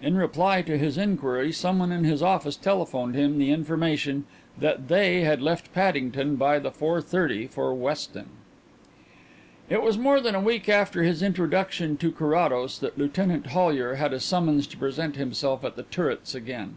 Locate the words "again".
16.36-16.76